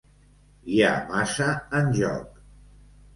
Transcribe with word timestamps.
Hi 0.77 0.79
ha 0.87 0.93
massa 1.11 1.49
en 1.81 1.91
joc. 1.99 2.41